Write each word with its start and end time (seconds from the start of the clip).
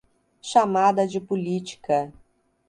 Chamada 0.41 1.05
de 1.05 1.19
política 1.19 2.11